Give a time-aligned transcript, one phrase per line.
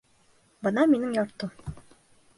[0.67, 1.79] Бына минең йортом